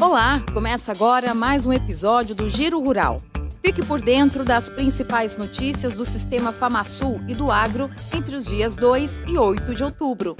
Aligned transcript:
Olá, 0.00 0.42
começa 0.54 0.92
agora 0.92 1.34
mais 1.34 1.66
um 1.66 1.74
episódio 1.74 2.34
do 2.34 2.48
Giro 2.48 2.80
Rural. 2.80 3.20
Fique 3.62 3.84
por 3.84 4.00
dentro 4.00 4.46
das 4.46 4.70
principais 4.70 5.36
notícias 5.36 5.94
do 5.94 6.06
sistema 6.06 6.52
FamaSul 6.52 7.20
e 7.28 7.34
do 7.34 7.50
agro 7.50 7.90
entre 8.16 8.34
os 8.34 8.46
dias 8.46 8.76
2 8.76 9.24
e 9.28 9.36
8 9.36 9.74
de 9.74 9.84
outubro. 9.84 10.38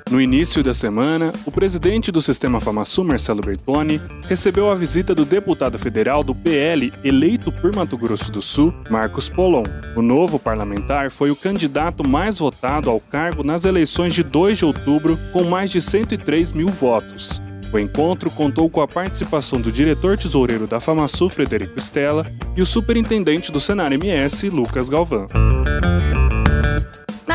No 0.08 0.20
início 0.20 0.62
da 0.62 0.72
semana, 0.72 1.32
o 1.44 1.50
presidente 1.50 2.12
do 2.12 2.22
Sistema 2.22 2.60
FamaSul, 2.60 3.04
Marcelo 3.04 3.40
Bertoni, 3.40 4.00
recebeu 4.28 4.70
a 4.70 4.74
visita 4.76 5.12
do 5.12 5.24
deputado 5.24 5.80
federal 5.80 6.22
do 6.22 6.32
PL 6.32 6.92
eleito 7.02 7.50
por 7.50 7.74
Mato 7.74 7.98
Grosso 7.98 8.30
do 8.30 8.40
Sul, 8.40 8.72
Marcos 8.88 9.28
Polon. 9.28 9.64
O 9.96 10.02
novo 10.02 10.38
parlamentar 10.38 11.10
foi 11.10 11.32
o 11.32 11.36
candidato 11.36 12.06
mais 12.06 12.38
votado 12.38 12.88
ao 12.88 13.00
cargo 13.00 13.42
nas 13.42 13.64
eleições 13.64 14.14
de 14.14 14.22
2 14.22 14.58
de 14.58 14.64
outubro, 14.64 15.18
com 15.32 15.42
mais 15.42 15.72
de 15.72 15.80
103 15.80 16.52
mil 16.52 16.68
votos. 16.68 17.42
O 17.72 17.78
encontro 17.78 18.30
contou 18.30 18.70
com 18.70 18.80
a 18.80 18.86
participação 18.86 19.60
do 19.60 19.72
diretor 19.72 20.16
tesoureiro 20.16 20.68
da 20.68 20.78
FamaSul, 20.78 21.28
Frederico 21.28 21.80
Stella, 21.80 22.24
e 22.56 22.62
o 22.62 22.66
superintendente 22.66 23.50
do 23.50 23.60
Senar 23.60 23.92
MS, 23.92 24.50
Lucas 24.50 24.88
Galvão. 24.88 25.26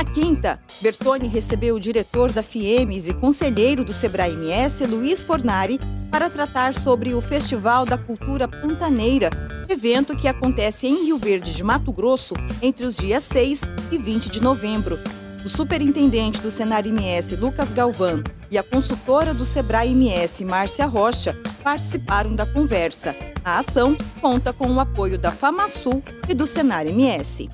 Na 0.01 0.05
quinta, 0.05 0.59
Bertoni 0.81 1.27
recebeu 1.27 1.75
o 1.75 1.79
diretor 1.79 2.31
da 2.31 2.41
FIEMES 2.41 3.07
e 3.07 3.13
conselheiro 3.13 3.85
do 3.85 3.93
Sebrae 3.93 4.33
MS, 4.33 4.87
Luiz 4.87 5.23
Fornari, 5.23 5.79
para 6.09 6.27
tratar 6.27 6.73
sobre 6.73 7.13
o 7.13 7.21
Festival 7.21 7.85
da 7.85 7.99
Cultura 7.99 8.47
Pantaneira, 8.47 9.29
evento 9.69 10.15
que 10.15 10.27
acontece 10.27 10.87
em 10.87 11.05
Rio 11.05 11.19
Verde 11.19 11.53
de 11.53 11.63
Mato 11.63 11.91
Grosso 11.93 12.33
entre 12.63 12.83
os 12.83 12.97
dias 12.97 13.23
6 13.25 13.61
e 13.91 13.99
20 13.99 14.31
de 14.31 14.41
novembro. 14.41 14.97
O 15.45 15.49
superintendente 15.49 16.41
do 16.41 16.49
Senar 16.49 16.87
MS, 16.87 17.35
Lucas 17.35 17.71
Galvão, 17.71 18.23
e 18.49 18.57
a 18.57 18.63
consultora 18.63 19.35
do 19.35 19.45
Sebrae 19.45 19.91
MS, 19.91 20.43
Márcia 20.43 20.87
Rocha, 20.87 21.37
participaram 21.63 22.33
da 22.33 22.47
conversa. 22.47 23.15
A 23.45 23.59
ação 23.59 23.95
conta 24.19 24.51
com 24.51 24.67
o 24.67 24.79
apoio 24.79 25.19
da 25.19 25.31
FamaSul 25.31 26.01
e 26.27 26.33
do 26.33 26.47
Senar 26.47 26.87
MS. 26.87 27.49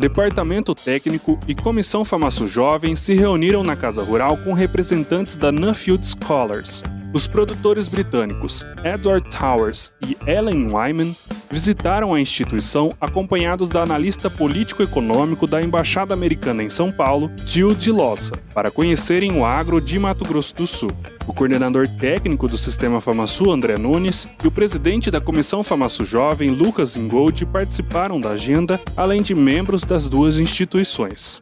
Departamento 0.00 0.74
Técnico 0.74 1.38
e 1.46 1.54
Comissão 1.54 2.06
Famaço 2.06 2.48
Jovem 2.48 2.96
se 2.96 3.12
reuniram 3.12 3.62
na 3.62 3.76
Casa 3.76 4.02
Rural 4.02 4.38
com 4.38 4.54
representantes 4.54 5.36
da 5.36 5.52
Nuffield 5.52 6.02
Scholars. 6.06 6.82
Os 7.12 7.26
produtores 7.26 7.86
britânicos 7.86 8.64
Edward 8.82 9.28
Towers 9.28 9.92
e 10.00 10.16
Ellen 10.26 10.72
Wyman 10.72 11.14
visitaram 11.50 12.14
a 12.14 12.20
instituição 12.20 12.92
acompanhados 13.00 13.68
da 13.68 13.82
analista 13.82 14.30
político-econômico 14.30 15.46
da 15.46 15.60
Embaixada 15.60 16.14
Americana 16.14 16.62
em 16.62 16.70
São 16.70 16.92
Paulo, 16.92 17.30
Gil 17.44 17.74
de 17.74 17.90
Lossa, 17.90 18.32
para 18.54 18.70
conhecerem 18.70 19.32
o 19.32 19.44
agro 19.44 19.80
de 19.80 19.98
Mato 19.98 20.24
Grosso 20.24 20.54
do 20.54 20.66
Sul. 20.66 20.90
O 21.26 21.34
coordenador 21.34 21.88
técnico 21.88 22.48
do 22.48 22.56
Sistema 22.56 23.00
FamaSul, 23.00 23.50
André 23.52 23.76
Nunes, 23.76 24.28
e 24.42 24.46
o 24.46 24.50
presidente 24.50 25.10
da 25.10 25.20
Comissão 25.20 25.62
FamaSul 25.62 26.04
Jovem, 26.04 26.50
Lucas 26.50 26.96
Ingold, 26.96 27.44
participaram 27.46 28.20
da 28.20 28.30
agenda, 28.30 28.80
além 28.96 29.22
de 29.22 29.34
membros 29.34 29.82
das 29.82 30.08
duas 30.08 30.38
instituições. 30.38 31.40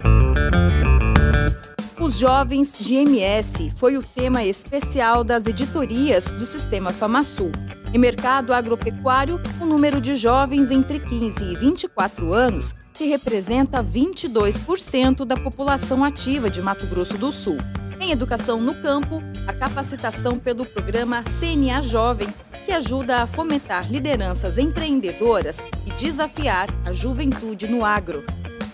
Os 2.00 2.18
jovens 2.18 2.74
de 2.78 2.94
MS 2.94 3.72
foi 3.76 3.98
o 3.98 4.02
tema 4.02 4.42
especial 4.42 5.22
das 5.22 5.46
editorias 5.46 6.32
do 6.32 6.46
Sistema 6.46 6.92
FamaSul. 6.92 7.52
Em 7.92 7.96
mercado 7.96 8.52
agropecuário, 8.52 9.40
o 9.58 9.64
número 9.64 9.98
de 9.98 10.14
jovens 10.14 10.70
entre 10.70 11.00
15 11.00 11.42
e 11.42 11.56
24 11.56 12.34
anos, 12.34 12.74
que 12.92 13.06
representa 13.06 13.82
22% 13.82 15.24
da 15.24 15.36
população 15.38 16.04
ativa 16.04 16.50
de 16.50 16.60
Mato 16.60 16.86
Grosso 16.86 17.16
do 17.16 17.32
Sul. 17.32 17.56
Em 17.98 18.10
educação 18.10 18.60
no 18.60 18.74
campo, 18.74 19.22
a 19.46 19.54
capacitação 19.54 20.38
pelo 20.38 20.66
programa 20.66 21.24
CNA 21.40 21.80
Jovem, 21.82 22.28
que 22.66 22.72
ajuda 22.72 23.22
a 23.22 23.26
fomentar 23.26 23.90
lideranças 23.90 24.58
empreendedoras 24.58 25.66
e 25.86 25.90
desafiar 25.92 26.68
a 26.84 26.92
juventude 26.92 27.66
no 27.66 27.86
agro. 27.86 28.22